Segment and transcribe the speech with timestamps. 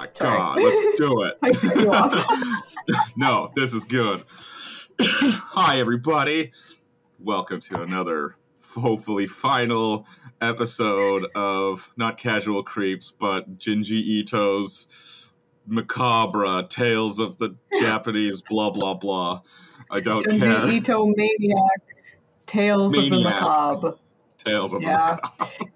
[0.00, 0.38] my Sorry.
[0.38, 1.36] god, let's do it.
[1.42, 2.62] I cut you off.
[3.16, 4.22] no, this is good.
[5.00, 6.52] Hi, everybody.
[7.18, 8.36] Welcome to another,
[8.74, 10.06] hopefully, final
[10.40, 14.88] episode of not Casual Creeps, but Junji Ito's
[15.66, 19.42] macabre tales of the Japanese blah blah blah.
[19.90, 20.66] I don't Junji care.
[20.66, 21.82] Ito Maniac
[22.46, 23.96] Tales of the Macabre.
[24.38, 25.16] Tales of Yeah.
[25.16, 25.70] the macabre.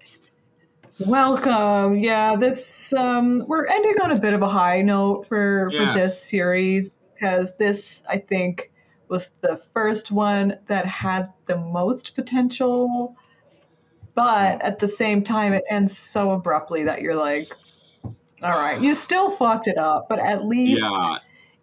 [0.99, 1.97] Welcome.
[1.97, 5.93] Yeah, this um we're ending on a bit of a high note for Yes.
[5.93, 8.71] for this series because this I think
[9.09, 13.15] was the first one that had the most potential
[14.15, 17.47] but at the same time it ends so abruptly that you're like
[18.43, 21.17] all right, you still fucked it up, but at least Yeah,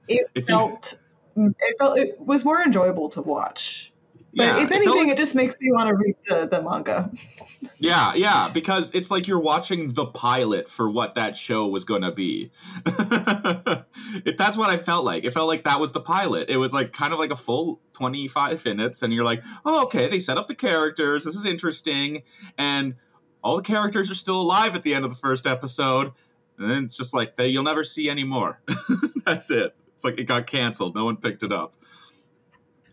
[0.09, 0.95] it If you- felt
[1.37, 3.92] it felt it was more enjoyable to watch.
[4.35, 4.63] But yeah.
[4.63, 7.11] if anything, like- it just makes me want to read the, the manga.
[7.79, 12.03] Yeah, yeah, because it's like you're watching the pilot for what that show was going
[12.03, 12.51] to be.
[12.87, 15.25] it, that's what I felt like.
[15.25, 16.49] It felt like that was the pilot.
[16.49, 20.09] It was like kind of like a full 25 minutes, and you're like, oh, okay,
[20.09, 21.25] they set up the characters.
[21.25, 22.23] This is interesting.
[22.57, 22.95] And
[23.43, 26.13] all the characters are still alive at the end of the first episode.
[26.59, 28.63] And then it's just like, they, you'll never see anymore.
[29.27, 29.75] that's it.
[29.95, 30.95] It's like it got canceled.
[30.95, 31.75] No one picked it up.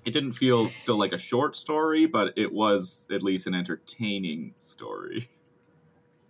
[0.05, 4.53] It didn't feel still like a short story, but it was at least an entertaining
[4.57, 5.29] story.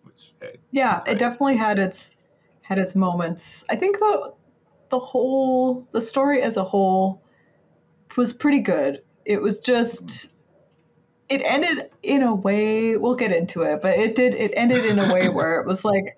[0.03, 2.15] Which, hey, Yeah, it definitely had its
[2.61, 3.63] had its moments.
[3.69, 4.33] I think the
[4.89, 7.21] the whole the story as a whole
[8.17, 9.01] was pretty good.
[9.25, 10.33] It was just mm-hmm.
[11.29, 14.99] it ended in a way we'll get into it, but it did it ended in
[14.99, 16.17] a way where it was like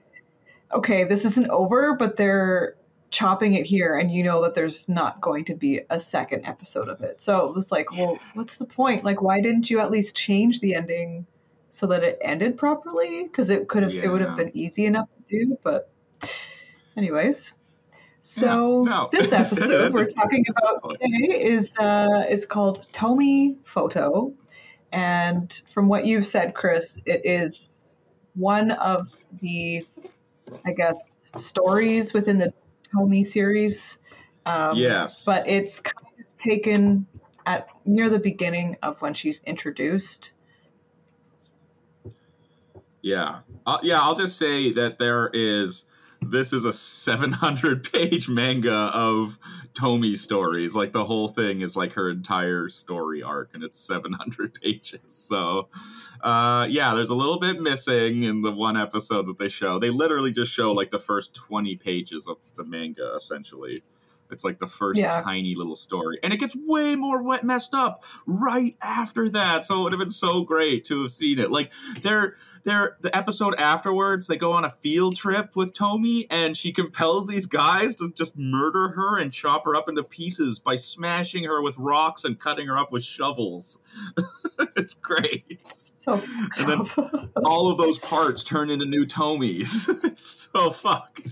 [0.73, 2.75] okay, this isn't over, but they're
[3.11, 6.87] chopping it here and you know that there's not going to be a second episode
[6.87, 7.21] of it.
[7.21, 9.03] So it was like, well, what's the point?
[9.03, 11.25] Like why didn't you at least change the ending
[11.71, 13.27] so that it ended properly?
[13.27, 14.27] Cuz it could have it would Yeah.
[14.27, 15.91] have been easy enough to do, but
[16.97, 17.53] anyways.
[18.23, 19.09] So Yeah, no.
[19.11, 24.33] this episode we're talking about today is uh, is called Tomie Photo,
[24.91, 27.95] and from what you've said, Chris, it is
[28.35, 29.07] one of
[29.41, 29.85] the,
[30.65, 30.95] I guess,
[31.37, 32.53] stories within the
[32.93, 33.97] Tomie series.
[34.45, 35.23] Um, yes.
[35.23, 37.05] but it's kind of taken
[37.45, 40.31] at near the beginning of when she's introduced.
[43.01, 43.39] Yeah.
[43.65, 45.85] Uh, yeah, I'll just say that there is
[46.21, 49.39] this is a 700 page manga of
[49.73, 50.75] Tomie stories.
[50.75, 54.99] Like the whole thing is like her entire story arc and it's 700 pages.
[55.07, 55.69] So,
[56.21, 59.79] uh yeah, there's a little bit missing in the one episode that they show.
[59.79, 63.83] They literally just show like the first 20 pages of the manga essentially.
[64.29, 65.21] It's like the first Yeah.
[65.21, 66.17] tiny little story.
[66.23, 69.65] And it gets way more wet messed up right after that.
[69.65, 71.51] So it would have been so great to have seen it.
[71.51, 71.71] Like
[72.01, 76.71] they're they're the episode afterwards they go on a field trip with Tomie and she
[76.71, 81.43] compels these guys to just murder her and chop her up into pieces by smashing
[81.45, 83.79] her with rocks and cutting her up with shovels.
[84.75, 85.61] it's great.
[85.65, 86.21] So,
[86.57, 89.87] And then- All of those parts turn into new Tomies.
[90.03, 91.27] it's so fucked.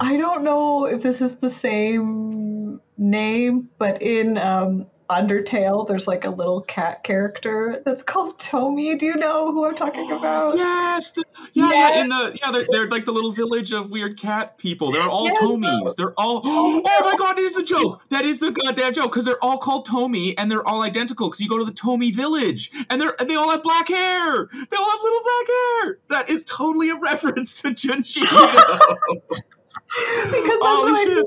[0.00, 6.24] I don't know if this is the same name, but in um, Undertale, there's like
[6.24, 8.94] a little cat character that's called Tomi.
[8.96, 10.56] Do you know who I'm talking about?
[10.56, 11.24] Yes, the,
[11.54, 14.92] yeah, yeah, in the yeah, they're, they're like the little village of weird cat people.
[14.92, 15.38] They're all Yes.
[15.38, 15.96] Tomies.
[15.96, 16.42] They're all.
[16.90, 18.00] Oh my god, that is the joke.
[18.10, 21.28] That is the goddamn joke because they're all called Tomi and they're all identical.
[21.28, 24.48] Because you go to the Tomi village and they're and they all have black hair.
[24.52, 25.98] They all have little black hair.
[26.10, 31.18] That is totally a reference to Junji because that's Holy what I shit.
[31.18, 31.24] of.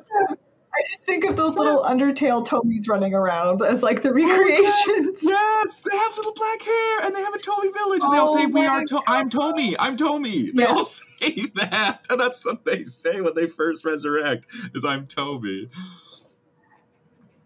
[0.73, 5.19] I just think of those little Undertale Tomies running around as like the Oh recreations.
[5.23, 8.29] yes, they have little black hair and they have a Tomi village and they all
[8.29, 8.85] Oh say, "We are.
[8.85, 9.75] To- I'm Tomi.
[9.77, 10.69] I'm Tomi." They Yeah.
[10.69, 14.45] all say that, and that's what they say when they first resurrect.
[14.73, 15.69] Is I'm Tomi.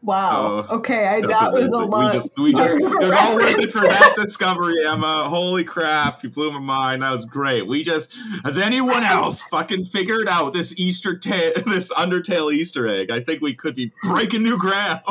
[0.06, 0.68] Wow.
[0.70, 2.14] Oh, okay, I, that was a lot.
[2.14, 5.28] We just, we just, it was all worth it for that discovery, Emma.
[5.28, 7.02] Holy crap, you blew my mind.
[7.02, 7.66] That was great.
[7.68, 13.10] We just, has anyone else fucking figured out this Easter, ta- this Undertale Easter egg?
[13.10, 15.02] I think we could be breaking new ground.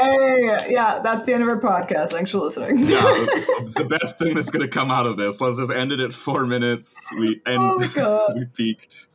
[0.00, 2.12] Hey, yeah, that's the end of our podcast.
[2.12, 2.78] Thanks for listening.
[2.78, 3.02] yeah,
[3.60, 5.42] it's the best thing that's going to come out of this.
[5.42, 7.12] Let's just end it at four minutes.
[7.18, 8.34] We and oh god.
[8.34, 9.08] we peaked.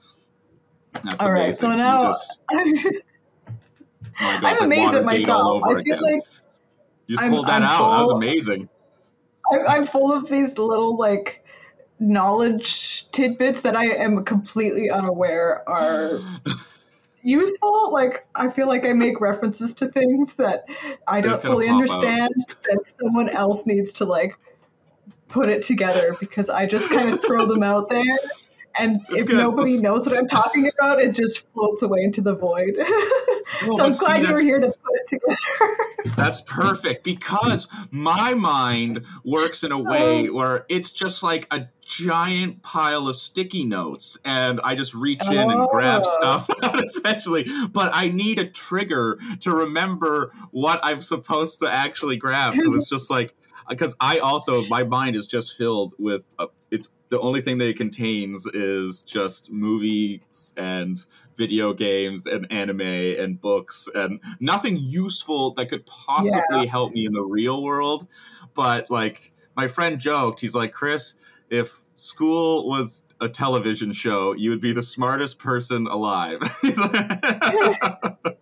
[1.01, 1.59] That's All right, amazing.
[1.59, 2.13] so You now
[4.19, 5.63] my God, I'm it's like amazed at myself.
[5.63, 6.01] I feel again.
[6.01, 6.21] like
[7.07, 7.92] you just I'm- pulled that I'm out.
[7.98, 8.69] That was amazing.
[9.51, 11.44] I- I'm full of these little like
[12.00, 16.19] knowledge tidbits that I am completely unaware are
[17.21, 17.92] useful.
[17.92, 20.66] Like I feel like I make references to things that
[21.07, 21.81] I don't fully pop out.
[21.81, 22.33] understand,
[22.69, 24.38] that someone else needs to like
[25.27, 28.04] put it together because I just kind of throw them out there
[28.78, 29.38] And That's if good.
[29.38, 32.75] nobody That's- knows what I'm talking about, it just floats away into the void.
[33.66, 36.16] Oh, so I'm but see, glad you were here to put it together.
[36.18, 42.64] That's perfect because my mind works in a way where it's just like a giant
[42.64, 46.18] pile of sticky notes and I just reach in and grab Oh.
[46.48, 46.50] stuff
[46.84, 47.46] essentially.
[47.72, 52.90] But I need a trigger to remember what I'm supposed to actually grab because it's
[52.90, 53.36] just like
[53.69, 57.69] because I also my mind is just filled with uh, it's the only thing that
[57.69, 61.06] it contains is just movies and
[61.36, 67.13] video games and anime and books and nothing useful that could possibly help me in
[67.13, 68.07] the real world.
[68.56, 71.13] But like my friend joked he's like chris
[71.51, 76.39] if school was a television show you would be the smartest person alive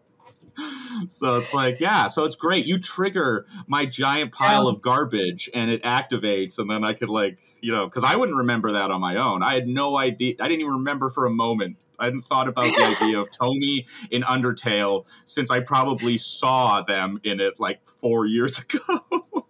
[1.07, 2.65] so it's like yeah so it's great.
[2.65, 4.71] You trigger my giant pile Yeah.
[4.71, 8.37] of garbage and it activates and then i could like you know because i wouldn't
[8.37, 9.43] remember that on my own.
[9.43, 11.77] I had no idea i didn't even remember for a moment.
[11.99, 17.19] I hadn't thought about the idea of tony in undertale since i probably saw them
[17.23, 19.45] in it like four years ago.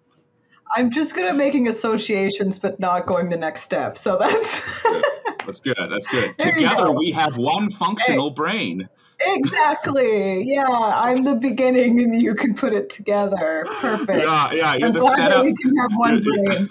[0.74, 3.98] I'm just good at making associations, but not going the next step.
[3.98, 4.62] So that's
[5.46, 5.76] that's good.
[5.78, 6.36] That's good.
[6.38, 6.92] There you together go.
[6.94, 8.88] we have one functional brain
[9.28, 10.44] exactly.
[10.44, 13.66] Yeah, I'm the beginning, and you can put it together.
[13.80, 14.24] Perfect.
[14.24, 16.70] yeah yeah you're I'm the setup we can have one brain.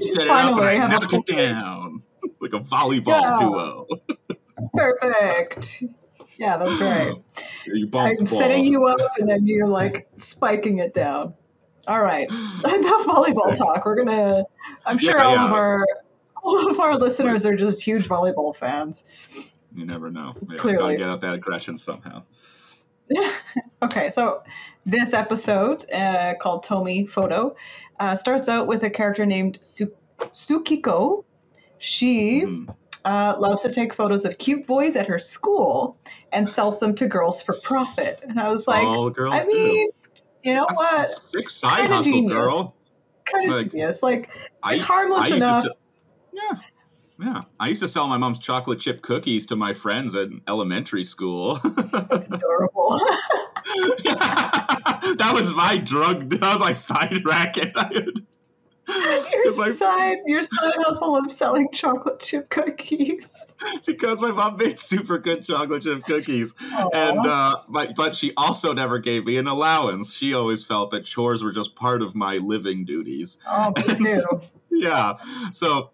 [0.00, 2.02] set it up and i have knock it down
[2.40, 3.36] like a volleyball Yeah.
[3.38, 3.86] duo
[4.74, 5.82] Perfect.
[6.38, 7.14] Yeah, that's right.
[7.66, 8.38] you bump I'm the ball.
[8.38, 11.34] setting you up, and then you're like spiking it down.
[11.86, 12.28] All right,
[12.64, 13.58] enough volleyball Sick.
[13.58, 13.84] talk.
[13.84, 14.44] We're gonna.
[14.86, 15.44] I'm sure Yeah, all yeah.
[15.46, 15.86] of our
[16.42, 19.04] all of our listeners are just huge volleyball fans.
[19.74, 20.34] You never know.
[20.58, 20.78] Clearly.
[20.78, 22.22] Gotta get out that aggression somehow.
[23.82, 24.42] okay, so
[24.86, 27.54] this episode uh, called Tomie Photo
[28.00, 31.24] uh, starts out with a character named Su- Tsukiko.
[31.78, 32.74] She Mm.
[33.04, 35.98] uh, loves to take photos of cute boys at her school
[36.32, 38.20] and sells them to girls for profit.
[38.22, 39.90] And I was like, All girls I mean,
[40.44, 40.74] you know do.
[40.74, 40.96] what?
[40.96, 42.32] That's sick side Kinda hustle, genius.
[42.32, 42.74] girl.
[43.24, 44.02] Kind of like- genius.
[44.02, 44.30] Like,
[44.62, 45.62] I, it's harmless I enough.
[45.64, 45.74] to
[46.34, 46.58] yeah,
[47.18, 47.42] yeah.
[47.60, 51.58] I used to sell my mom's chocolate chip cookies to my friends at elementary school.
[52.10, 52.98] It's adorable.
[54.04, 56.30] that was my drug.
[56.40, 57.74] That was my side racket.
[57.76, 63.28] Your like- side, your side hustle of selling chocolate chip cookies.
[63.86, 66.52] because my mom made super good chocolate chip cookies.
[66.92, 71.04] and uh but, but she also never gave me an allowance she always felt that
[71.04, 74.40] chores were just part of my living duties oh, me too.
[74.70, 75.14] yeah
[75.52, 75.90] so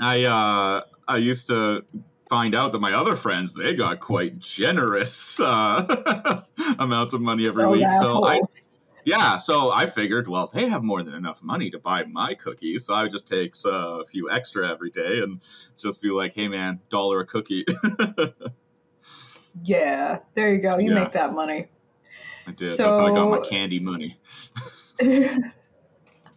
[0.00, 1.84] i uh i used to
[2.28, 6.42] find out that my other friends they got quite generous uh
[6.78, 8.40] amounts of money every Those week so i
[9.04, 12.86] yeah so i figured well they have more than enough money to buy my cookies
[12.86, 15.40] so i would just take uh, a few extra every day and
[15.76, 17.64] just be like hey man dollar a cookie
[19.64, 20.76] Yeah, there you go.
[20.78, 21.04] You Yeah.
[21.04, 21.68] make that money.
[22.46, 24.18] i did that's how i got my candy money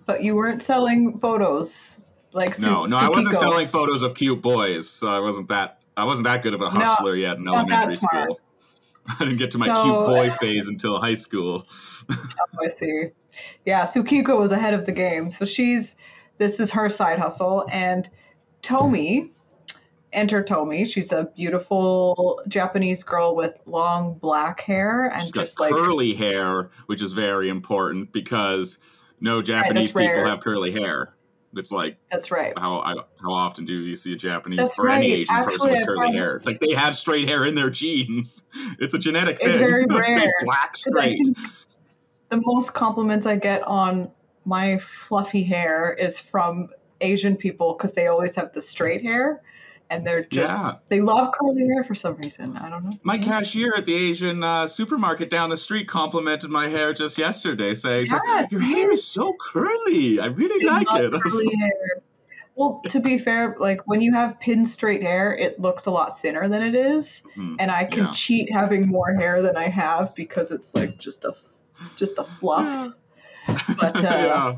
[0.06, 2.00] but you weren't selling photos
[2.34, 4.90] like No, no, I wasn't selling photos of cute boys.
[4.90, 5.80] So I wasn't that.
[5.98, 8.40] I wasn't that good of a hustler yet in elementary school.
[9.08, 11.66] I didn't get to my So- cute boy uh, phase until high school.
[12.12, 13.10] Oh, I see.
[13.66, 15.30] Yeah, Tsukiko was ahead of the game.
[15.32, 15.96] So she's
[16.40, 18.10] this is her side hustle, and
[18.64, 19.30] Tomie,
[20.14, 20.90] enter Tomie.
[20.92, 26.72] She's a beautiful Japanese girl with long black hair and She's just like curly hair,
[26.88, 28.80] which is very important because
[29.22, 31.16] no Japanese people have curly hair.
[31.56, 32.54] It's like that's right.
[32.58, 35.20] how I, how often do you see a Japanese That's or any right.
[35.20, 36.36] Asian person with curly hair?
[36.36, 38.44] It's like they have straight hair in their genes.
[38.80, 39.50] It's a genetic It's thing.
[39.52, 40.34] It's very rare.
[40.44, 41.28] black straight.
[42.30, 44.10] the most compliments I get on
[44.46, 46.70] my fluffy hair is from
[47.02, 49.42] Asian people because they always have the straight hair,
[49.90, 50.74] and they're just Yeah.
[50.88, 52.56] they love curly hair for some reason.
[52.58, 52.92] I don't know.
[53.04, 57.74] My cashier at the Asian uh, supermarket down the street complimented my hair just yesterday,
[57.74, 60.20] saying, she's like, "Your hair is so curly.
[60.20, 62.02] I really They like love it." Curly hair.
[62.56, 66.22] Well, to be fair, like when you have pin straight hair, it looks a lot
[66.22, 68.12] thinner than it is, "Hmm, and I can Yeah.
[68.14, 71.34] cheat having more hair than I have because it's like just a
[71.96, 72.94] just a fluff.
[73.80, 74.58] But uh, yeah.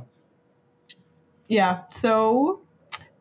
[1.47, 2.61] Yeah, so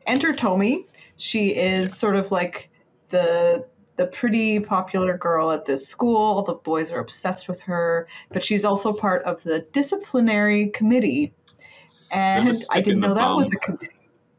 [0.07, 0.87] enter Tomie.
[1.21, 1.99] She is Yes.
[1.99, 2.71] sort of like
[3.11, 6.43] the the pretty popular girl at this school.
[6.45, 11.35] The boys are obsessed with her, but she's also part of the disciplinary committee.
[12.11, 13.91] And I didn't know that was a committee.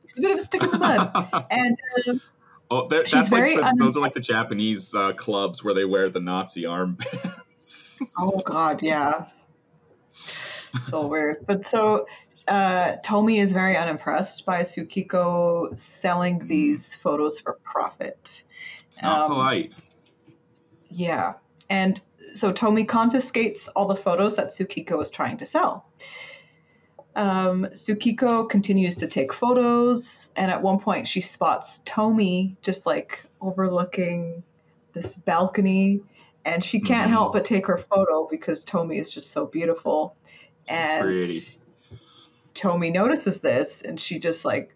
[0.06, 1.46] It's a bit of a stick in the mud.
[1.52, 2.14] And uh,
[2.72, 5.86] oh, that- that's like the, un- those are like the Japanese uh, clubs where they
[5.86, 8.02] wear the Nazi armbands.
[8.18, 9.26] oh god, yeah.
[10.90, 11.46] So weird.
[11.46, 12.06] But so
[12.48, 18.43] uh, Tomie is very unimpressed by Tsukiko selling these photos for profit.
[18.88, 19.74] It's not Um, polite.
[20.89, 21.33] Yeah.
[21.69, 22.01] And
[22.33, 25.86] so Tomie confiscates all the photos that Tsukiko is trying to sell.
[27.15, 33.24] Um, Tsukiko continues to take photos, and at one point she spots Tomie just like
[33.41, 34.43] overlooking
[34.93, 36.01] this balcony,
[36.45, 37.13] and she can't Mhm.
[37.13, 40.15] help but take her photo because Tomie is just so beautiful.
[40.69, 41.41] And pretty.
[42.53, 44.74] Tomie notices this, and she just like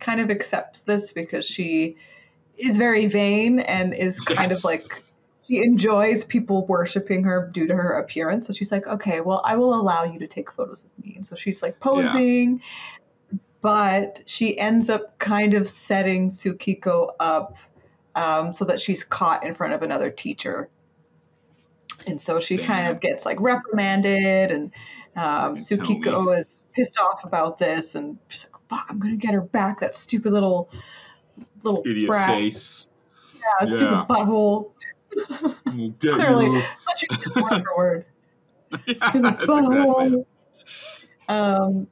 [0.00, 1.96] kind of accepts this because she
[2.56, 4.82] is very vain and is kind of like
[5.46, 8.46] she enjoys people worshiping her due to her appearance.
[8.46, 11.14] So she's like, okay, well, I will allow you to take photos of me.
[11.16, 12.62] And so she's like posing,
[13.60, 17.56] but she ends up kind of setting Tsukiko up
[18.14, 20.68] um, so that she's caught in front of another teacher.
[22.06, 24.72] And so she kind of gets like reprimanded, and
[25.16, 29.40] um, Tsukiko is pissed off about this, and she's like, "Fuck, I'm gonna get her
[29.42, 30.70] back." That stupid little
[31.62, 32.28] little Idiot brat.
[32.30, 32.86] face.
[33.34, 33.76] Yeah, Yeah.
[33.76, 34.70] stupid butthole.
[35.66, 36.62] We'll get Clearly, you.
[36.86, 38.06] but she did word for word.
[38.86, 39.76] Yeah, Stupid that's exactly.
[39.76, 40.24] butthole.
[41.28, 41.86] Um,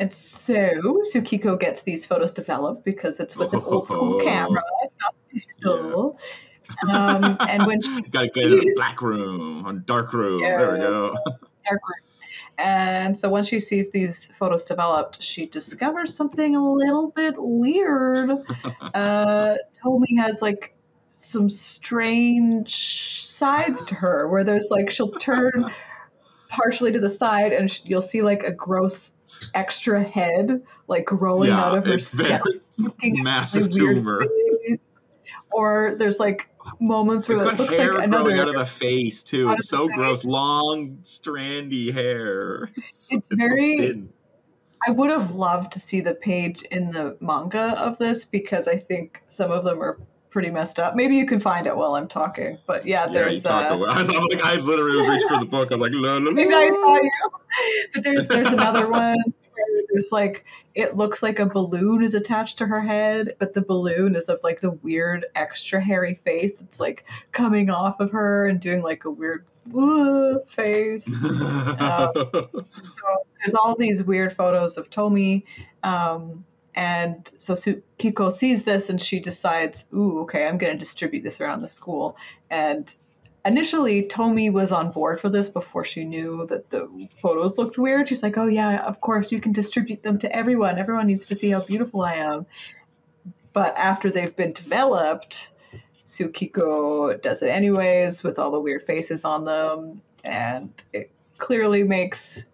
[0.00, 4.20] and so Tsukiko gets these photos developed because it's with an old school Oh.
[4.24, 4.62] camera.
[4.82, 6.18] It's not digital.
[6.88, 10.40] Um, and when she Gotta get in the black room, on dark room.
[10.40, 11.12] There we go.
[11.66, 12.11] dark room.
[12.58, 18.30] And so when she sees these photos developed, she discovers something a little bit weird.
[18.94, 20.74] uh, Tomie has like
[21.20, 25.70] some strange sides to her where there's like she'll turn
[26.48, 29.14] partially to the side and you'll see like a gross
[29.54, 32.42] extra head like growing out of her it's scalp.
[33.00, 34.26] very massive tumor.
[35.54, 36.48] Or there's like
[36.80, 39.50] moments where It's it got hair like growing out of the face too.
[39.52, 40.24] It's so gross.
[40.24, 42.70] Long, strandy hair.
[42.76, 44.08] It's, It's so very- thin.
[44.86, 48.76] I would have loved to see the page in the manga of this because I
[48.78, 49.98] think some of them are
[50.30, 50.96] pretty messed up.
[50.96, 52.58] Maybe you can find it while I'm talking.
[52.66, 53.50] But yeah, Yeah, there's uh.
[53.70, 55.70] I was I'm like, I literally was reaching for the book.
[55.70, 57.10] I was like, la, la, maybe I saw you.
[57.94, 59.18] But there's there's another one
[59.90, 60.44] there's like
[60.74, 64.40] it looks like a balloon is attached to her head, but the balloon is of
[64.42, 69.04] like the weird extra hairy face that's like coming off of her and doing like
[69.04, 69.44] a weird
[70.46, 71.06] face.
[73.02, 75.44] So there's all these weird photos of Tomie.
[75.82, 76.44] Um,
[76.74, 81.40] and so Kiko sees this and she decides, ooh, okay, I'm going to distribute this
[81.40, 82.16] around the school.
[82.50, 82.92] And
[83.44, 88.08] initially, Tomie was on board for this before she knew that the photos looked weird.
[88.08, 90.78] She's like, oh, yeah, of course, you can distribute them to everyone.
[90.78, 92.46] Everyone needs to see how beautiful I am.
[93.52, 95.48] But after they've been developed,
[96.06, 100.02] Tsukiko does it anyways with all the weird faces on them.
[100.24, 102.44] And it clearly makes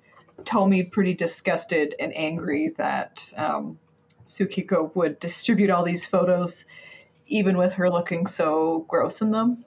[0.45, 3.79] Tomie pretty disgusted and angry that um,
[4.27, 6.65] Tsukiko would distribute all these photos,
[7.27, 9.65] even with her looking so gross in them.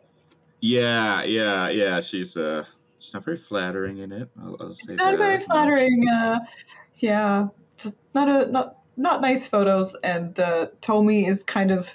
[0.62, 2.00] Yeah, yeah, yeah.
[2.02, 2.66] She's uh,
[3.00, 4.30] she's not very flattering in it.
[4.40, 6.08] I'll, I'll say It's not that very flattering.
[6.08, 6.40] Uh,
[6.98, 9.96] yeah, just not a not not nice photos.
[10.04, 11.90] And uh, Tomie is kind of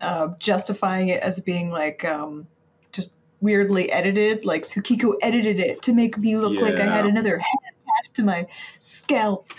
[0.00, 2.48] uh, justifying it as being like um,
[2.90, 4.44] just weirdly edited.
[4.44, 8.24] Like Tsukiko edited it to make me look like I had another head attached to
[8.24, 8.46] my
[8.80, 9.52] scalp.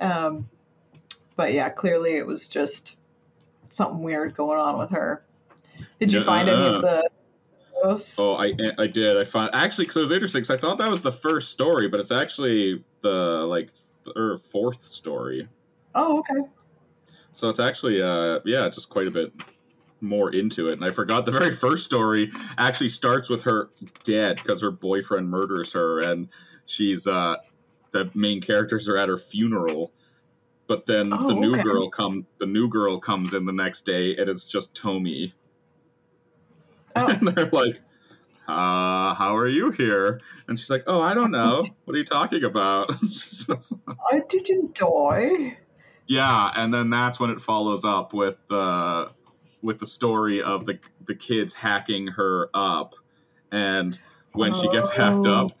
[0.00, 0.48] Um,
[1.36, 2.96] but yeah, clearly it was just
[3.70, 5.24] something weird going on with her.
[6.00, 7.10] Did you Yeah, find any uh, of the
[8.18, 9.16] Oh, I I did.
[9.16, 10.42] I found actually because it was interesting.
[10.42, 13.70] Because I thought that was the first story, but it's actually the like
[14.16, 15.48] or fourth story.
[15.94, 16.48] Oh, okay.
[17.32, 19.32] So it's actually uh yeah, just quite a bit
[20.00, 20.74] more into it.
[20.74, 23.70] And I forgot the very first story actually starts with her
[24.04, 26.28] dead because her boyfriend murders her, and
[26.66, 27.36] she's uh
[27.92, 29.92] the main characters are at her funeral.
[30.66, 31.62] But then the Oh, new okay.
[31.62, 35.32] girl come the new girl comes in the next day and it's just Tomie.
[36.96, 37.06] Oh.
[37.08, 37.80] And they're like,
[38.48, 40.20] uh, how are you here?
[40.48, 41.64] And she's like, Oh, I don't know.
[41.84, 42.90] What are you talking about?
[44.12, 45.58] I didn't die.
[46.06, 49.10] yeah, and then that's when it follows up with the
[49.62, 52.94] with the story of the the kids hacking her up.
[53.50, 53.98] And
[54.32, 55.46] when she gets hacked Oh.
[55.46, 55.52] up,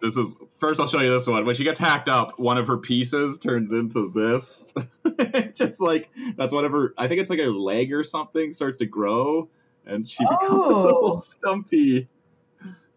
[0.00, 1.44] this is first I'll show you this one.
[1.44, 4.72] When she gets hacked up, one of her pieces turns into this.
[5.54, 9.48] Just like that's her I think it's like a leg or something starts to grow
[9.90, 10.84] and she becomes this Oh.
[10.84, 12.08] little stumpy.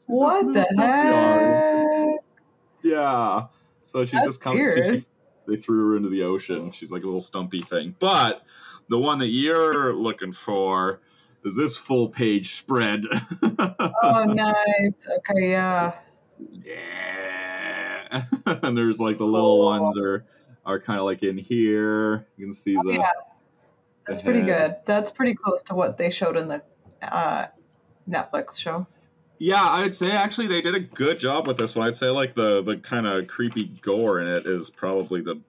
[0.08, 1.66] What the stumpy arms.
[1.66, 2.24] heck?
[2.84, 3.46] Yeah.
[3.82, 4.70] So she's That's just coming.
[4.76, 5.06] She, she,
[5.48, 6.72] they threw her into the ocean.
[6.72, 7.96] She's like a little stumpy thing.
[8.00, 8.44] But
[8.90, 11.02] the one that you're looking for
[11.46, 13.04] is this full page spread.
[13.42, 15.08] Oh, nice.
[15.30, 15.94] Okay, yeah.
[16.52, 18.24] yeah.
[18.46, 19.80] and there's like the little Oh.
[19.82, 20.26] ones are
[20.66, 22.28] are kind of like in here.
[22.38, 22.94] You can see Oh, the.
[22.94, 23.10] yeah,
[24.08, 24.78] that's pretty good.
[24.86, 26.62] That's pretty close to what they showed in the
[27.12, 27.48] uh,
[28.10, 28.86] Netflix show.
[29.40, 31.88] Yeah, I would say actually they did a good job with this one.
[31.88, 35.42] I'd say like the the kind of creepy gore in it is probably the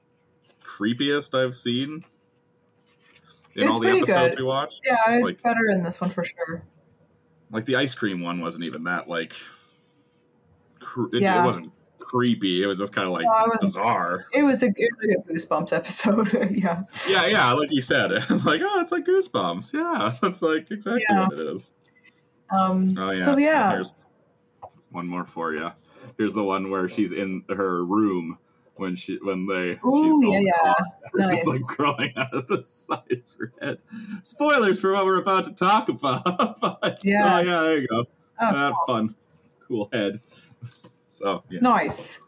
[0.63, 2.05] creepiest I've seen
[3.55, 4.39] in It's all the episodes good.
[4.41, 4.81] we watched.
[4.85, 6.63] Yeah, it's Like- better in this one for sure.
[7.51, 9.35] Like the ice cream one wasn't even that like.
[10.81, 11.43] Cr- it, Yeah.
[11.43, 11.73] it wasn't
[12.05, 12.63] creepy.
[12.63, 14.27] It was just kind of like No, wasn't- bizarre.
[14.33, 16.33] It was a, was like Goosebumps episode.
[16.57, 16.83] yeah.
[17.09, 19.73] Yeah, yeah, like you said, it's like oh, it's like goosebumps.
[19.73, 21.29] Yeah, that's like exactly Yeah.
[21.29, 21.73] what it is.
[22.51, 23.25] Um, Oh yeah.
[23.25, 23.95] So yeah, Here's
[24.91, 25.71] one more for you.
[26.19, 28.39] Here's the one where she's in her room
[28.77, 30.75] when she when they Ooh, she's yeah, yeah.
[31.15, 31.47] Nice.
[31.47, 33.79] like growing out of the side of her head.
[34.23, 36.99] Spoilers for what we're about to talk about.
[37.03, 37.39] Yeah.
[37.39, 38.05] Oh yeah, there you go.
[38.41, 38.85] Oh, that cool.
[38.87, 39.15] fun,
[39.67, 40.21] cool head.
[41.15, 41.61] So yeah.
[41.61, 42.19] nice.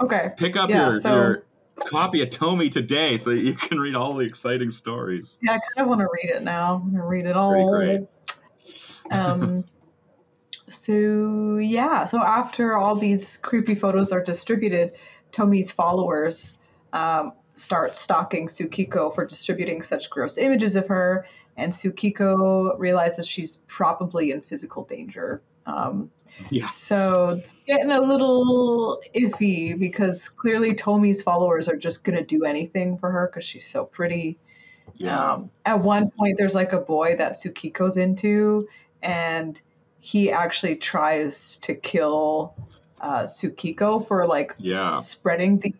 [0.00, 0.30] Okay.
[0.36, 1.44] Pick up Yeah, your so- your
[1.86, 5.38] copy of Tomie today so that you can read all the exciting stories.
[5.42, 6.76] Yeah, I kind of want to read it now.
[6.76, 7.70] I'm gonna read it Pretty all.
[7.70, 8.00] great.
[9.10, 9.64] Um.
[10.70, 14.92] so yeah, so after all these creepy photos are distributed,
[15.32, 16.58] Tomie's followers
[16.92, 21.26] um, start stalking Tsukiko for distributing such gross images of her,
[21.56, 25.42] and Tsukiko realizes she's probably in physical danger.
[25.66, 26.10] Um,
[26.50, 26.66] Yeah.
[26.68, 32.98] so it's getting a little iffy because clearly Tomie's followers are just gonna do anything
[32.98, 34.38] for her because she's so pretty.
[34.96, 35.32] Yeah.
[35.32, 38.68] Um, at one point, there's like a boy that Tsukiko's into,
[39.02, 39.60] and
[39.98, 42.54] he actually tries to kill
[43.00, 45.00] uh, Tsukiko for like yeah.
[45.00, 45.74] spreading these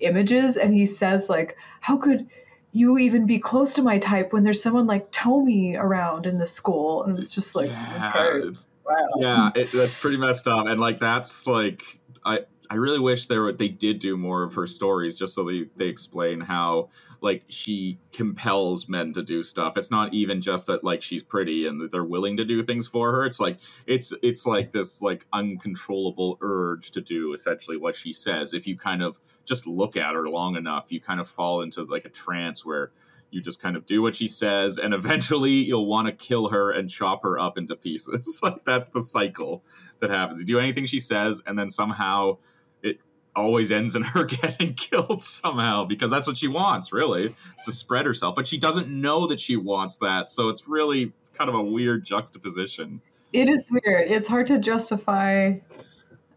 [0.00, 2.26] images, and he says like, "How could
[2.72, 6.46] you even be close to my type when there's someone like Tomie around in the
[6.46, 8.12] school?" And it's just like, yeah.
[8.14, 9.08] okay, It's wow.
[9.18, 11.82] yeah, it, that's pretty messed up, and like that's like
[12.24, 15.66] I I really wish there they did do more of her stories just so they
[15.76, 16.88] they explain how
[17.20, 19.76] like she compels men to do stuff.
[19.76, 22.86] It's not even just that like she's pretty and that they're willing to do things
[22.86, 23.26] for her.
[23.26, 28.54] It's like it's it's like this like uncontrollable urge to do essentially what she says.
[28.54, 31.82] If you kind of just look at her long enough, you kind of fall into
[31.82, 32.92] like a trance where
[33.30, 36.70] you just kind of do what she says and eventually you'll want to kill her
[36.70, 38.40] and chop her up into pieces.
[38.50, 39.64] Like that's the cycle
[40.00, 40.40] that happens.
[40.40, 42.38] You do anything she says and then somehow
[42.82, 42.98] it
[43.36, 48.06] always ends in her getting killed somehow because that's what she wants really to spread
[48.06, 48.34] herself.
[48.34, 52.04] But she doesn't know that she wants that so it's really kind of a weird
[52.04, 53.00] juxtaposition.
[53.32, 54.10] It is weird.
[54.10, 55.54] It's hard to justify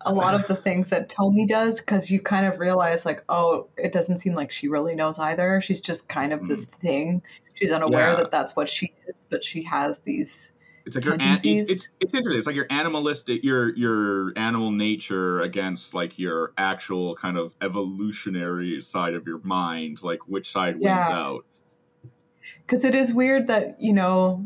[0.05, 3.67] a lot of the things that Tomie does because you kind of realize, like, oh,
[3.77, 5.61] it doesn't seem like she really knows either.
[5.61, 6.79] She's just kind of this mm.
[6.81, 7.21] thing.
[7.55, 8.15] She's unaware Yeah.
[8.15, 10.51] that that's what she is, but she has these.
[10.85, 14.69] it's like your an- it's, it's it's interesting it's like your animalistic your your animal
[14.69, 20.75] nature against like your actual kind of evolutionary side of your mind like which side
[20.75, 21.45] wins out
[22.65, 24.45] Because it is weird that you know,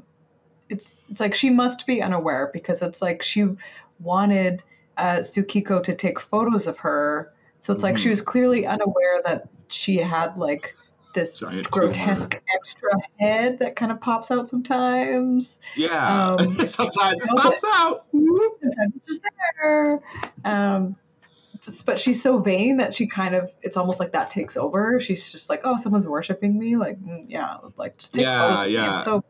[0.70, 3.46] it's it's like she must be unaware because it's like she
[4.00, 4.64] wanted
[4.98, 8.12] uh, Tsukiko to take photos of her, so it's like she Mhm.
[8.12, 10.74] was clearly unaware that she had like
[11.14, 15.60] this Giant grotesque extra head that kind of pops out sometimes.
[15.76, 16.36] Yeah.
[16.36, 18.06] Um, Sometimes it pops out.
[18.12, 19.24] Sometimes it's just
[19.60, 20.00] there.
[20.46, 20.96] Um,
[21.86, 25.00] but she's so vain that she kind of it's almost like that takes over.
[25.02, 26.78] She's just like, oh, someone's worshiping me.
[26.78, 29.04] Like, mm, yeah, like just take Yeah, yeah.
[29.04, 29.24] So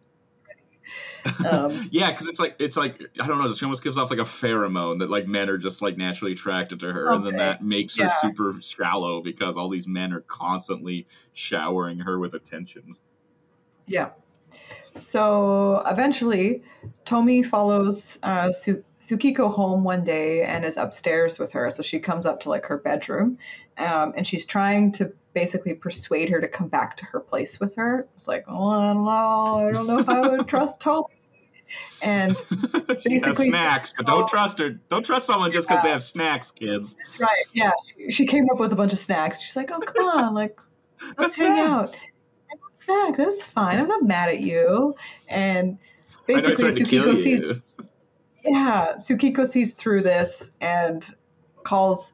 [1.46, 3.54] um, yeah, because it's like it's like I don't know.
[3.54, 6.80] She almost gives off like a pheromone that like men are just like naturally attracted
[6.82, 11.08] to her, and then that makes her super shallow because all these men are constantly
[11.34, 12.96] showering her with attention.
[13.86, 14.10] Yeah.
[14.96, 16.64] So eventually,
[17.06, 21.70] Tomie follows uh, Su- Tsukiko home one day and is upstairs with her.
[21.72, 23.38] So she comes up to like her bedroom,
[23.78, 27.76] um, and she's trying to basically persuade her to come back to her place with
[27.76, 28.08] her.
[28.16, 31.06] It's like, oh, I don't know, I don't know if I would trust Tomie.
[32.04, 32.36] And
[33.00, 34.28] she has snacks, but don't oh.
[34.28, 34.72] trust her.
[34.90, 36.96] Don't trust someone just because they have snacks, kids.
[37.20, 39.40] right, yeah, she, she came up with a bunch of snacks.
[39.40, 40.60] She's like, oh, come on, like
[41.18, 41.90] let's hang out.
[42.78, 43.80] Snack, that's fine.
[43.80, 44.96] I'm not mad at you.
[45.28, 45.78] And
[46.30, 47.46] I know I basically, kill sees.
[48.44, 51.06] Yeah, Tsukiko sees through this and
[51.64, 52.14] calls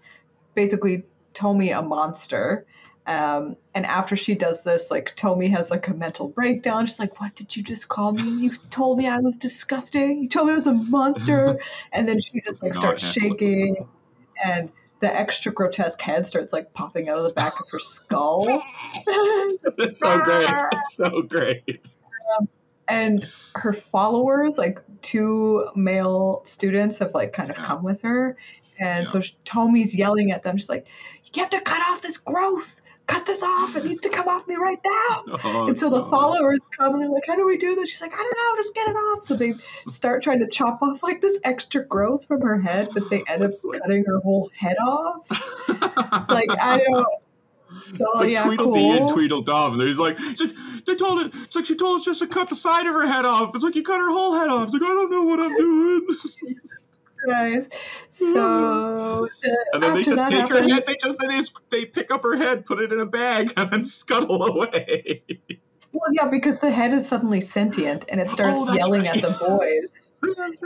[0.56, 2.66] basically Tomie a monster.
[3.06, 6.86] Um, and after she does this, like Tomie has like a mental breakdown.
[6.86, 8.30] She's like, "What did you just call me?
[8.30, 10.24] You told me I was disgusting.
[10.24, 11.60] You told me I was a monster."
[11.92, 13.76] and then she just like starts shaking,
[14.44, 18.64] and the extra grotesque head starts like popping out of the back of her skull.
[19.78, 20.50] It's so great.
[20.72, 21.88] It's so great.
[22.88, 27.66] and her followers like two male students have like kind of Yeah.
[27.66, 28.38] come with her
[28.80, 29.12] and Yeah.
[29.12, 30.86] so tomie's yelling at them she's like
[31.34, 33.76] you have to cut off this growth cut this off.
[33.76, 35.24] It needs to come off me right now.
[35.46, 36.10] Oh, And so the God.
[36.10, 37.90] followers come and they're like, How do we do this?
[37.90, 38.26] She's like, I don't
[38.58, 39.26] know, just get it off.
[39.26, 39.54] So they
[39.90, 43.44] start trying to chop off like this extra growth from her head, but they end
[43.44, 45.28] up cutting her whole head off.
[46.30, 47.06] Like, I don't.
[47.90, 49.10] So, It's like yeah, Tweedledee and.
[49.10, 49.74] Tweedledum.
[49.80, 50.52] And he's like, like,
[50.86, 51.32] they told it.
[51.36, 53.56] It's like she told us just to cut the side of her head off.
[53.56, 54.66] It's like you cut her whole head off.
[54.66, 56.08] It's like I don't know what I'm doing.
[57.28, 57.68] Guys.
[58.10, 59.28] So,
[59.74, 60.86] And then they just that take her head.
[60.86, 63.72] They just they just they pick up her head, put it in a bag, and
[63.72, 65.24] then scuttle away.
[65.92, 69.24] Well, yeah, because the head is suddenly sentient and it starts Oh, yelling right.
[69.24, 70.02] at the boys.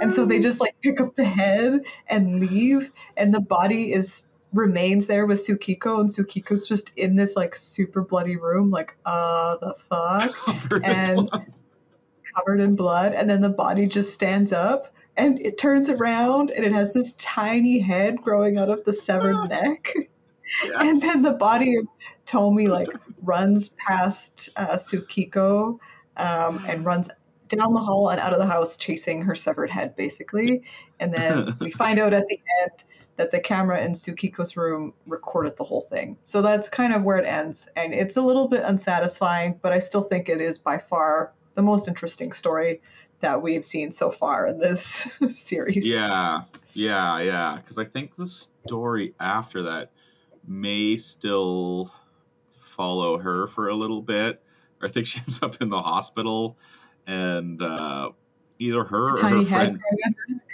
[0.02, 4.24] And so they just like pick up the head and leave, and the body is
[4.54, 9.58] remains there with Tsukiko, and Tsukiko's just in this like super bloody room, like uh
[9.58, 11.46] the fuck, Covered in And- blood.
[12.36, 16.64] covered in blood, and then the body just stands up and it turns around and
[16.64, 19.94] it has this tiny head growing out of the severed neck.
[20.80, 21.88] And then the body of
[22.26, 22.88] Tomie like
[23.22, 25.80] runs past uh, Tsukiko
[26.16, 27.10] um, and runs
[27.50, 30.64] down the hall and out of the house, chasing her severed head, basically.
[31.00, 32.84] And then we find out at the end
[33.16, 36.18] that the camera in Tsukiko's room recorded the whole thing.
[36.24, 39.80] So that's kind of where it ends, and it's a little bit unsatisfying, but I
[39.80, 42.80] still think it is by far the most interesting story
[43.20, 45.86] that we've seen so far in this series.
[45.86, 46.42] Yeah,
[46.74, 47.56] yeah, yeah.
[47.58, 49.92] Because I think the story after that
[50.48, 51.94] may still
[52.60, 54.42] follow her for a little bit.
[54.82, 56.58] I think she ends up in the hospital,
[57.06, 58.12] and uh,
[58.60, 59.82] either her or Tiny her friend.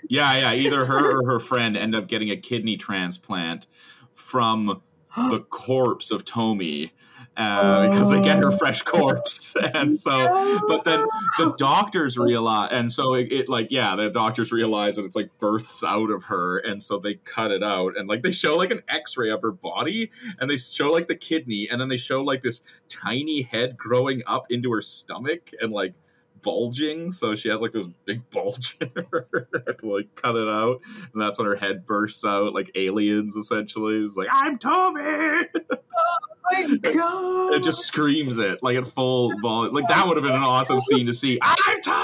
[0.09, 0.53] Yeah, yeah.
[0.53, 3.67] Either her or her friend end up getting a kidney transplant
[4.13, 4.81] from
[5.15, 6.91] the corpse of Tomie
[7.35, 8.57] uh, because they get her Oh.
[8.57, 10.61] fresh corpse, and so.
[10.67, 11.05] But then
[11.37, 15.29] the doctors realize, and so it, it like yeah, the doctors realize that it's like
[15.39, 18.71] births out of her, and so they cut it out, and like they show like
[18.71, 22.21] an X-ray of her body, and they show like the kidney, and then they show
[22.23, 25.93] like this tiny head growing up into her stomach, and like
[26.41, 29.47] bulging so she has like this big bulge in her
[29.79, 30.81] to like cut it out
[31.13, 35.45] and that's when her head bursts out like aliens essentially it's like i'm tomie
[36.53, 37.53] my god!
[37.55, 40.79] it just screams it like at full volume like that would have been an awesome
[40.89, 41.37] scene to see.
[41.41, 41.99] I'm tomie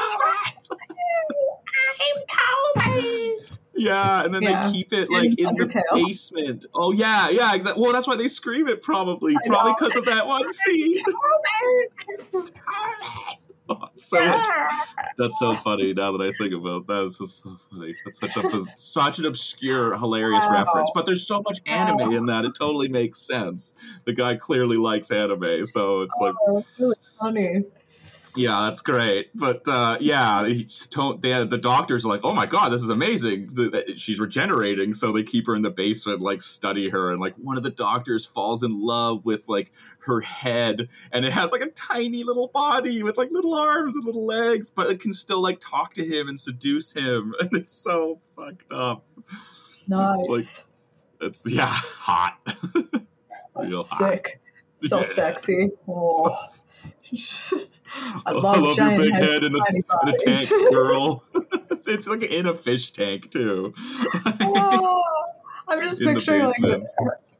[3.75, 4.67] yeah and then Yeah.
[4.67, 6.65] they keep it like in the basement.
[6.73, 9.33] Oh yeah yeah exactly well that's why they scream it probably.
[9.35, 11.01] I probably because of that one scene
[13.97, 14.45] so much
[15.17, 17.05] That's so funny now that I think about that.
[17.05, 17.95] It's just so funny.
[18.05, 20.63] That's such a such an obscure, hilarious Wow.
[20.65, 20.91] reference.
[20.93, 23.73] But there's so much anime in that; it totally makes sense.
[24.05, 27.65] The guy clearly likes anime, so it's like, Oh, it's really funny.
[28.35, 29.29] Yeah, that's great.
[29.35, 32.81] But uh, yeah, he just told, they, the doctors are like, "Oh my god, this
[32.81, 33.55] is amazing!
[33.95, 37.57] She's regenerating." So they keep her in the basement, like study her, and like one
[37.57, 41.69] of the doctors falls in love with like her head, and it has like a
[41.71, 45.59] tiny little body with like little arms and little legs, but it can still like
[45.59, 49.05] talk to him and seduce him, and it's so fucked up.
[49.87, 50.27] Nice.
[50.27, 50.65] like-
[51.21, 52.37] It's yeah, hot,
[53.55, 53.97] real hot.
[54.11, 54.39] Sick.
[54.87, 55.03] So Yeah.
[55.03, 55.69] sexy.
[55.87, 56.37] Oh.
[57.11, 57.57] I
[58.25, 61.23] I love, love your big head and and a- And a tank girl.
[61.71, 63.73] it's, it's like in a fish tank too.
[64.41, 65.03] Oh,
[65.67, 66.81] I'm just In picturing like, a,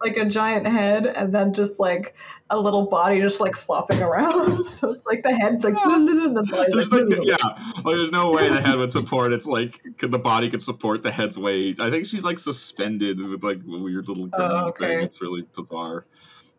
[0.04, 2.16] like a giant head and then just like
[2.52, 4.68] a little body just like flopping around.
[4.68, 7.36] so it's like the head's like and the There's like, no, yeah,
[7.84, 9.34] like, there's no way the head would support.
[9.34, 11.80] It's like could, the body could support the head's weight.
[11.80, 14.88] I think she's like suspended with like a weird little Oh, okay.
[14.96, 15.00] thing.
[15.06, 16.06] It's really bizarre.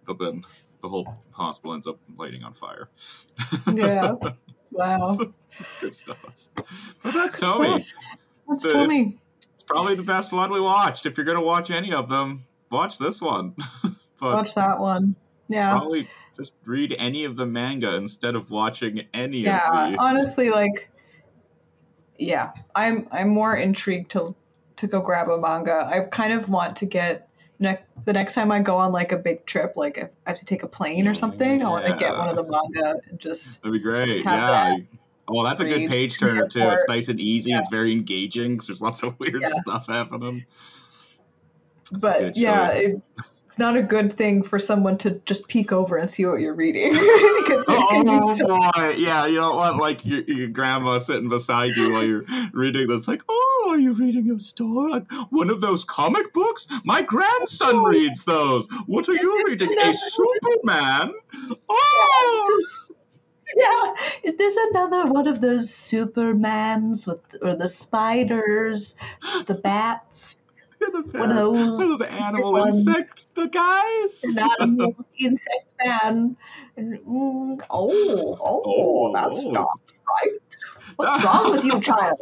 [0.05, 0.44] But then
[0.81, 2.88] the whole hospital ends up lighting on fire.
[3.73, 4.14] Yeah.
[4.73, 5.19] Wow.
[5.81, 6.16] Good stuff.
[6.55, 7.83] But that's Good stuff.
[8.49, 9.19] That's So Tomie.
[9.55, 11.07] It's probably the best one we watched.
[11.07, 13.57] If you're gonna watch any of them, watch this one.
[14.23, 15.16] Watch that one.
[15.49, 15.71] Yeah.
[15.71, 19.85] probably just read any of the manga instead of watching any yeah.
[19.85, 19.99] of these.
[19.99, 20.90] Yeah, honestly, like,
[22.19, 24.35] yeah, I'm I'm more intrigued to
[24.77, 25.88] to go grab a manga.
[25.90, 27.30] I kind of want to get
[27.61, 30.38] ne- the next time I go on like a big trip, like if I have
[30.40, 33.18] to take a plane or something, I want to get one of the manga and
[33.20, 34.25] just That'd be great.
[34.25, 34.77] Yeah.
[35.29, 36.62] well, that's a good page turner too.
[36.70, 37.51] It's nice and easy.
[37.51, 37.61] Yeah.
[37.61, 38.59] It's very engaging.
[38.59, 39.61] 'cause there's lots of weird Yeah.
[39.62, 40.44] stuff happening.
[41.92, 43.01] That's but yeah, it,
[43.49, 46.55] it's not a good thing for someone to just peek over and see what you're
[46.55, 46.92] reading.
[47.40, 51.29] Because oh, it Oh so- boy, yeah, you don't want like your, your grandma sitting
[51.29, 53.09] beside you while you're reading this.
[53.09, 54.91] Like, oh, are you reading your story?
[54.93, 56.67] Like, one of those comic books?
[56.85, 57.85] My grandson Oh.
[57.87, 58.67] reads those.
[58.87, 59.75] What are you reading?
[59.83, 61.13] A Superman?
[61.69, 62.63] Oh,
[63.57, 68.95] yeah, is this another one of those Supermans with or the spiders,
[69.47, 70.45] the bats?
[70.81, 72.69] In the One of those those animal one.
[72.69, 74.23] insect the guys.
[74.25, 76.37] an animal insect man.
[76.77, 79.51] And, mm, oh, oh, Oh, that's oh.
[79.51, 79.67] not
[80.09, 80.39] right.
[80.97, 82.19] What's wrong with you, child?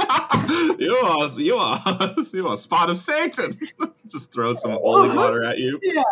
[0.78, 3.58] you are you are you are a spot of Satan.
[4.06, 5.78] Just throw some holy water at you.
[5.82, 6.02] Yeah.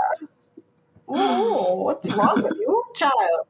[1.08, 3.46] oh, what's wrong with you, child?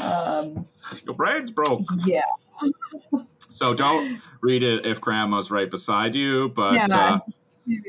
[0.00, 0.66] Um,
[1.04, 1.82] Your brain's broke.
[2.04, 2.22] yeah,
[3.48, 6.50] So don't read it if grandma's right beside you.
[6.50, 6.86] But yeah.
[6.90, 7.18] uh,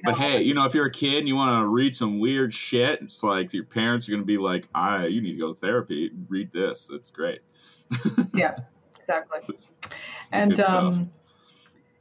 [0.04, 2.54] but hey, you know if you're a kid and you want to read some weird
[2.54, 5.60] shit, it's like your parents are gonna be like, "I, you need to go to
[5.60, 6.12] therapy.
[6.30, 6.90] Read this.
[6.92, 7.42] It's great."
[8.34, 8.56] yeah,
[9.00, 9.40] exactly.
[9.50, 9.74] It's-
[10.16, 11.12] it's And um,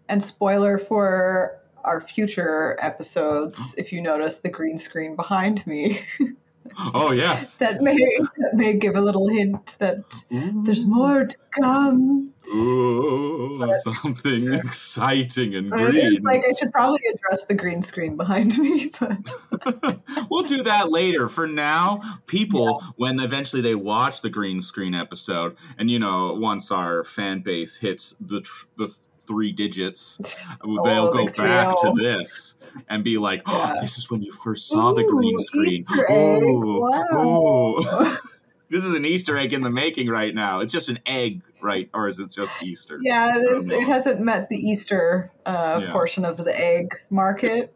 [0.08, 6.00] and spoiler for our future episodes, if you notice the green screen behind me,
[6.94, 7.96] oh yes, that may
[8.38, 12.32] that may give a little hint that there's more to come.
[12.48, 16.22] Ooh, something exciting and But green.
[16.22, 19.98] like I should probably address the green screen behind me, but
[20.30, 21.28] we'll do that later.
[21.28, 26.70] For now, people, when eventually they watch the green screen episode, and you know, once
[26.70, 28.94] our fan base hits the tr- the
[29.26, 30.20] three digits,
[30.64, 32.56] they'll go back to this
[32.88, 33.80] and be like, "Oh, Yeah.
[33.80, 36.06] this is when you first saw the green screen." Easter.
[36.10, 37.04] Oh, Wow.
[37.12, 38.18] oh.
[38.70, 40.60] this is an Easter egg in the making right now.
[40.60, 41.88] It's just an egg, right?
[41.94, 42.98] Or is it just Easter?
[43.02, 45.92] Yeah, it, is, it hasn't met the Easter uh, Yeah.
[45.92, 47.72] portion of the egg market.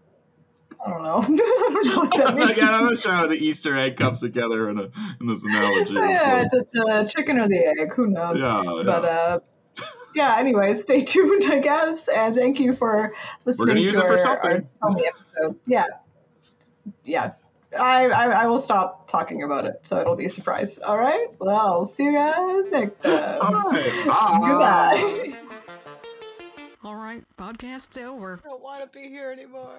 [0.84, 1.18] I don't know.
[1.18, 2.56] I don't know what that means.
[2.56, 4.88] yeah, I'm not sure how the Easter egg comes together in, a,
[5.20, 5.92] in this analogy.
[5.92, 7.92] yeah, so- is it the chicken or the egg?
[7.94, 8.40] Who knows?
[8.40, 8.82] yeah, yeah.
[8.84, 9.38] But uh,
[10.14, 10.36] yeah.
[10.38, 13.68] Anyway, stay tuned, I guess, and thank you for listening.
[13.68, 14.68] gonna use to it for something.
[14.82, 15.60] Our episode.
[15.66, 15.86] Yeah,
[17.04, 17.32] yeah.
[17.78, 20.78] I, I I will stop talking about it, so it'll be a surprise.
[20.78, 21.28] All right.
[21.38, 23.38] Well, see you guys next time.
[23.40, 24.38] All right, bye.
[24.40, 25.38] Goodbye.
[26.82, 28.40] All right, podcast's over.
[28.44, 29.78] I don't want to be here anymore.